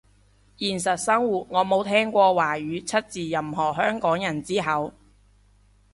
[0.57, 4.91] 現實生活我冇聽過華語出自任何香港人之口